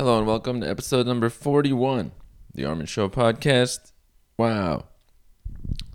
[0.00, 2.12] Hello and welcome to episode number 41,
[2.54, 3.92] the Armin Show podcast.
[4.38, 4.86] Wow.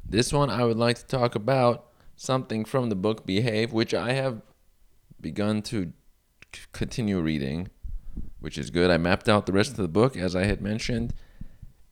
[0.08, 4.12] This one I would like to talk about something from the book Behave, which I
[4.12, 4.44] have
[5.20, 5.92] begun to
[6.72, 7.70] continue reading,
[8.40, 8.92] which is good.
[8.92, 11.16] I mapped out the rest of the book as I had mentioned,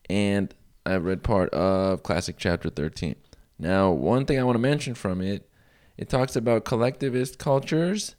[0.07, 0.53] and
[0.85, 3.15] I've read part of Classic Chapter 13.
[3.57, 5.49] Now, one thing I want to mention from it,
[5.97, 8.13] it talks about collectivist cultures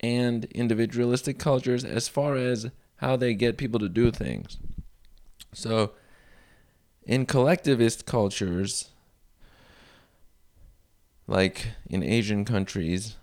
[0.00, 4.58] and individualistic cultures as far as how they get people to do things.
[5.52, 5.92] So,
[7.04, 8.90] in collectivist cultures,
[11.26, 13.16] like in Asian countries,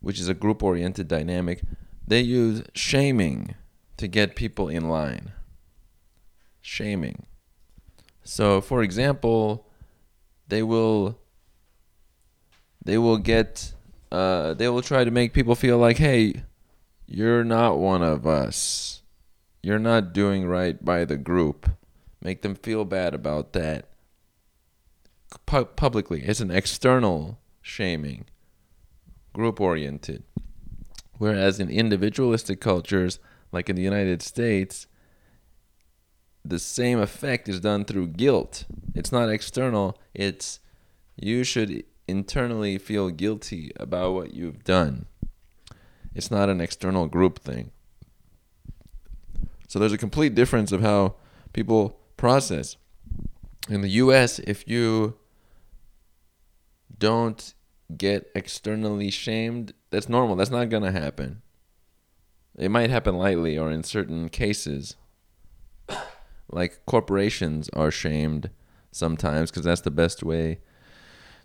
[0.00, 1.62] which is a group oriented dynamic,
[2.06, 3.54] they use shaming
[3.96, 5.32] to get people in line.
[6.60, 7.26] Shaming.
[8.22, 9.66] So, for example,
[10.48, 11.18] they will
[12.84, 13.72] they will get
[14.12, 16.42] uh, they will try to make people feel like, hey,
[17.06, 19.02] you're not one of us.
[19.62, 21.70] You're not doing right by the group.
[22.20, 23.88] Make them feel bad about that.
[25.44, 28.26] Pu- publicly, it's an external shaming,
[29.32, 30.22] group oriented.
[31.18, 33.18] Whereas in individualistic cultures,
[33.52, 34.86] like in the United States,
[36.44, 38.64] the same effect is done through guilt.
[38.94, 40.60] It's not external, it's
[41.16, 45.06] you should internally feel guilty about what you've done.
[46.16, 47.72] It's not an external group thing.
[49.68, 51.16] So there's a complete difference of how
[51.52, 52.76] people process.
[53.68, 55.18] In the US, if you
[56.98, 57.52] don't
[57.94, 60.36] get externally shamed, that's normal.
[60.36, 61.42] That's not going to happen.
[62.56, 64.96] It might happen lightly or in certain cases.
[66.48, 68.48] Like corporations are shamed
[68.90, 70.60] sometimes because that's the best way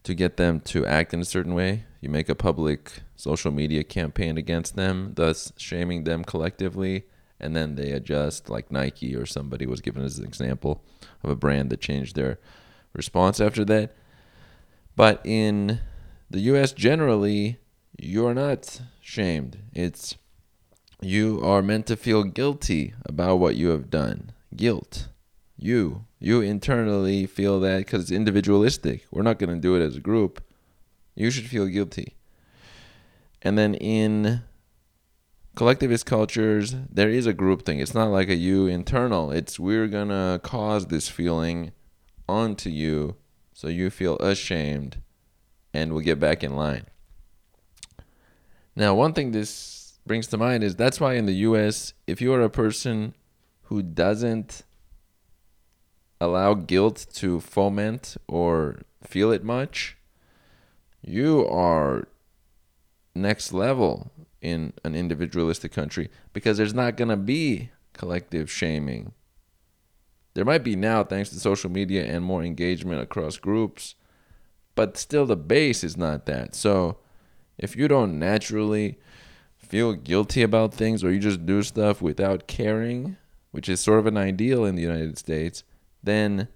[0.04, 1.84] to get them to act in a certain way.
[2.02, 7.04] You make a public social media campaign against them, thus shaming them collectively,
[7.40, 10.84] and then they adjust, like Nike or somebody was given as an example
[11.24, 12.40] of a brand that changed their
[12.94, 13.96] response after that.
[14.96, 15.80] But in
[16.30, 17.60] the US generally,
[18.00, 19.60] you're not shamed.
[19.74, 20.16] It's
[21.02, 24.34] you are meant to feel guilty about what you have done.
[24.56, 25.08] Guilt.
[25.58, 26.06] You.
[26.20, 29.06] You internally feel that because it's individualistic.
[29.12, 30.44] We're not going to do it as a group.
[31.16, 32.16] You should feel guilty.
[33.42, 34.42] And then in
[35.56, 37.80] collectivist cultures, there is a group thing.
[37.80, 39.32] It's not like a you internal.
[39.32, 41.72] It's we're to cause this feeling
[42.30, 43.16] onto you
[43.54, 44.98] so you feel ashamed
[45.74, 46.86] and we'll get back in line.
[48.76, 52.34] Now, one thing this brings to mind is that's why in the US, if you
[52.34, 53.14] are a person
[53.64, 54.64] who doesn't
[56.20, 59.98] allow guilt to foment or feel it much,
[61.02, 62.08] you are
[63.16, 69.14] next level in an individualistic country because there's not going to be collective shaming.
[70.34, 73.96] There might be now thanks to social media and more engagement across groups,
[74.76, 76.56] but still the base is not that.
[76.56, 76.98] So
[77.58, 78.98] if you don't naturally
[79.58, 83.18] feel guilty about things or you just do stuff without caring,
[83.52, 85.64] which is sort of an ideal in the United States,
[86.02, 86.48] then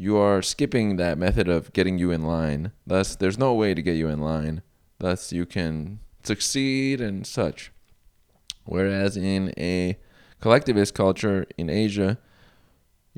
[0.00, 2.72] you are skipping that method of getting you in line.
[2.86, 4.62] Thus, there's no way to get you in line.
[4.98, 7.70] Thus, you can succeed and such.
[8.64, 9.98] Whereas in a
[10.40, 12.16] collectivist culture in Asia,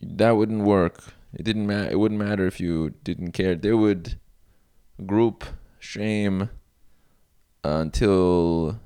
[0.03, 1.15] that wouldn't work.
[1.33, 1.71] It didn't.
[1.71, 3.55] It wouldn't matter if you didn't care.
[3.55, 4.19] They would
[5.07, 5.45] group
[5.79, 6.51] shame
[7.63, 8.81] until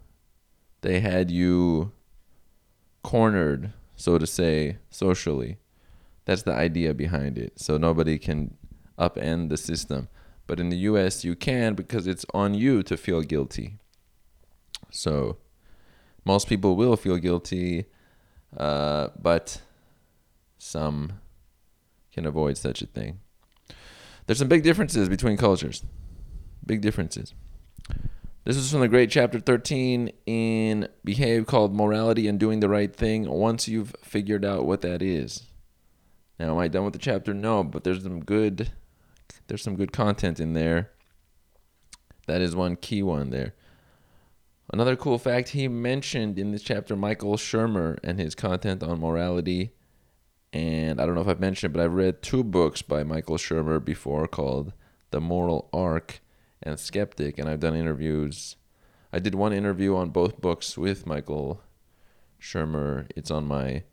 [0.83, 1.93] they had you
[3.03, 5.57] cornered, so to say, socially.
[6.27, 7.59] That's the idea behind it.
[7.59, 8.57] So nobody can
[8.99, 10.09] upend the system.
[10.47, 13.79] But in the US, you can because it's on you to feel guilty.
[14.91, 15.39] So
[16.25, 17.87] most people will feel guilty,
[18.57, 19.63] uh, but
[20.59, 21.21] some
[22.13, 23.21] can avoid such a thing.
[24.27, 25.85] There's some big differences between cultures.
[26.65, 27.35] Big differences.
[28.45, 32.95] This is from the great chapter 13 in Behave called Morality and Doing the Right
[32.95, 35.45] Thing once you've figured out what that is.
[36.39, 37.33] Now, am I done with the chapter?
[37.33, 38.71] No, but there's some good
[39.47, 40.91] there's some good content in there.
[42.27, 43.55] That is one key one there.
[44.73, 49.71] Another cool fact he mentioned in this chapter Michael Shermer and his content on morality.
[50.53, 53.85] And I don't know if I've mentioned but I've read two books by Michael Shermer
[53.85, 54.73] before called
[55.11, 56.21] The Moral Arc
[56.63, 58.57] and Skeptic, and I've done interviews.
[59.13, 61.61] I did one interview on both books with Michael
[62.41, 63.09] Shermer.
[63.15, 63.85] It's on my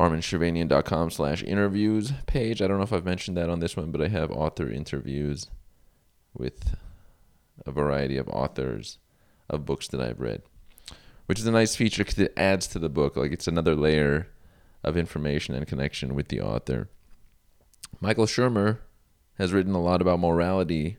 [0.00, 2.62] arminshervanian.com slash interviews page.
[2.62, 5.48] I don't know if I've mentioned that on this one, but I have author interviews
[6.32, 6.74] with
[7.66, 8.98] a variety of authors
[9.50, 10.42] of books that I've read.
[11.30, 13.16] which is a nice feature because it adds to the book.
[13.16, 14.26] Like it's another layer
[14.82, 16.88] of information and connection with the author.
[18.00, 18.78] Michael Shermer
[19.38, 20.96] has written a lot about morality,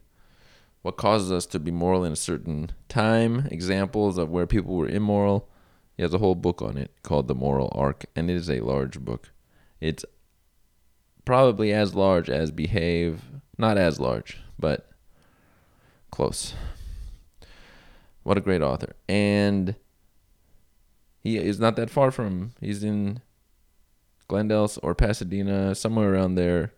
[0.83, 4.87] what causes us to be moral in a certain time, examples of where people were
[4.87, 5.49] immoral.
[5.97, 8.61] He has a whole book on it called The Moral Arc, and it is a
[8.61, 9.31] large book.
[9.79, 10.05] It's
[11.25, 13.21] probably as large as Behave,
[13.57, 14.89] not as large, but
[16.11, 16.53] close.
[18.23, 18.95] What a great author.
[19.09, 19.75] And
[21.19, 23.21] he is not that far from, he's in
[24.27, 26.73] Glendale or Pasadena, somewhere around there,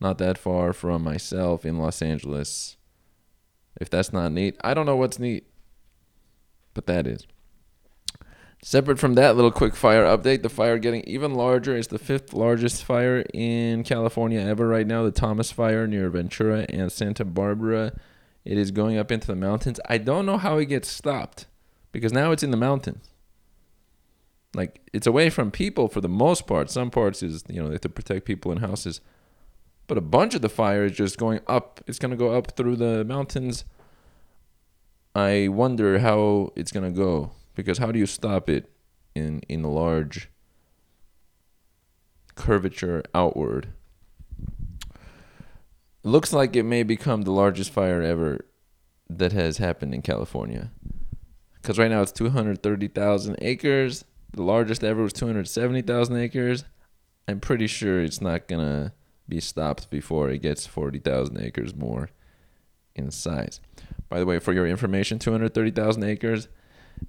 [0.00, 2.76] not that far from myself in Los Angeles.
[3.80, 5.46] If that's not neat, I don't know what's neat,
[6.74, 7.26] but that is.
[8.62, 11.76] Separate from that little quick fire update, the fire getting even larger.
[11.76, 15.04] is the fifth largest fire in California ever right now.
[15.04, 17.92] The Thomas Fire near Ventura and Santa Barbara.
[18.44, 19.78] It is going up into the mountains.
[19.88, 21.46] I don't know how it gets stopped
[21.92, 23.10] because now it's in the mountains.
[24.54, 26.68] Like it's away from people for the most part.
[26.68, 29.00] Some parts is you know they have to protect people in houses,
[29.86, 31.80] but a bunch of the fire is just going up.
[31.86, 33.64] It's gonna go up through the mountains.
[35.14, 38.70] I wonder how it's gonna go because how do you stop it
[39.16, 40.30] in in a large
[42.36, 43.72] curvature outward?
[46.04, 48.46] Looks like it may become the largest fire ever
[49.10, 50.70] that has happened in California.
[51.54, 54.04] Because right now it's 230,000 acres.
[54.32, 56.64] The largest ever was 270,000 acres.
[57.26, 58.92] I'm pretty sure it's not going to
[59.28, 62.10] be stopped before it gets 40,000 acres more
[62.94, 63.60] in size.
[64.08, 66.46] By the way, for your information, 230,000 acres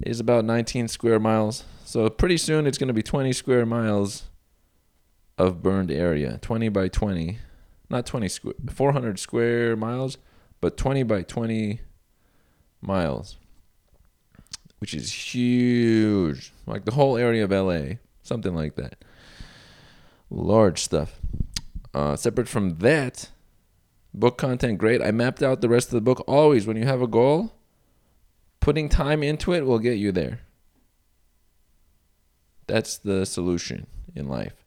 [0.02, 1.64] is about 19 square miles.
[1.84, 4.24] So pretty soon it's going to be 20 square miles
[5.38, 6.38] of burned area.
[6.42, 7.38] 20 by 20.
[7.88, 10.16] Not 20 square, 400 square miles,
[10.60, 11.80] but 20 by 20
[12.80, 13.36] miles.
[14.78, 16.52] Which is huge.
[16.66, 17.96] Like the whole area of LA.
[18.22, 19.04] Something like that.
[20.30, 21.20] Large stuff.
[21.92, 23.30] Uh, separate from that,
[24.14, 25.02] book content great.
[25.02, 26.22] I mapped out the rest of the book.
[26.28, 27.52] Always, when you have a goal,
[28.60, 30.40] putting time into it will get you there.
[32.66, 34.64] That's the solution in life.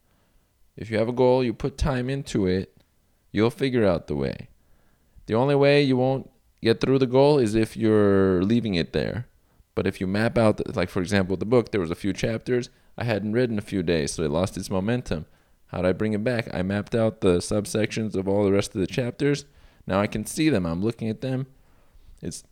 [0.75, 2.75] If you have a goal, you put time into it,
[3.31, 4.49] you'll figure out the way.
[5.27, 6.29] The only way you won't
[6.61, 9.27] get through the goal is if you're leaving it there.
[9.75, 12.69] But if you map out, like for example, the book, there was a few chapters
[12.97, 15.25] I hadn't read in a few days, so it lost its momentum.
[15.67, 16.47] How did I bring it back?
[16.53, 19.45] I mapped out the subsections of all the rest of the chapters.
[19.87, 20.65] Now I can see them.
[20.65, 21.47] I'm looking at them.
[22.21, 22.43] It's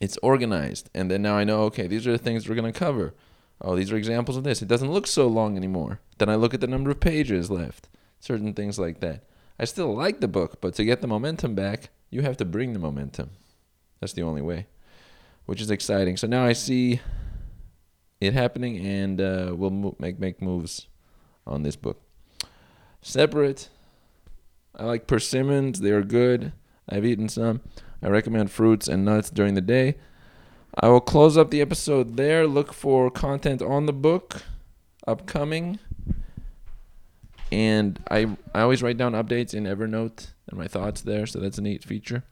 [0.00, 0.90] it's organized.
[0.94, 3.14] And then now I know, okay, these are the things we're going to cover.
[3.60, 4.60] Oh, these are examples of this.
[4.60, 6.00] It doesn't look so long anymore.
[6.18, 7.88] Then I look at the number of pages left,
[8.20, 9.24] certain things like that.
[9.58, 12.72] I still like the book, but to get the momentum back, you have to bring
[12.72, 13.30] the momentum.
[14.00, 14.66] That's the only way,
[15.46, 16.18] which is exciting.
[16.18, 17.00] So now I see
[18.20, 20.88] it happening, and uh, we'll mo- make make moves
[21.46, 22.02] on this book.
[23.00, 23.70] Separate.
[24.74, 25.80] I like persimmons.
[25.80, 26.52] They are good.
[26.88, 27.62] I've eaten some.
[28.02, 29.96] I recommend fruits and nuts during the day.
[30.78, 32.46] I will close up the episode there.
[32.46, 34.42] Look for content on the book
[35.06, 35.78] upcoming.
[37.50, 41.58] And I I always write down updates in Evernote and my thoughts there, so that's
[41.58, 42.24] a neat feature.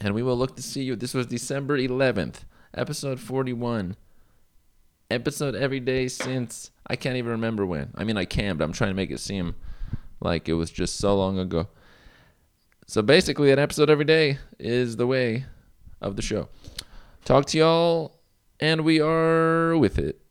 [0.00, 0.96] And we will look to see you.
[0.96, 3.96] This was December 11th, episode 41.
[5.10, 7.90] Episode every day since I can't even remember when.
[7.96, 9.56] I mean, I can, but I'm trying to make it seem
[10.20, 11.68] like it was just so long ago.
[12.90, 15.44] So basically, an episode every day is the way
[16.00, 16.48] of the show.
[17.26, 18.16] Talk to y'all,
[18.60, 20.22] and we are with it.